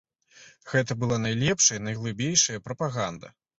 Гэта 0.71 0.97
была 1.01 1.19
найлепшая, 1.27 1.79
найглыбейшая 1.89 2.65
прапаганда. 2.71 3.35